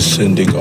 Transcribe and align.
descending 0.00 0.56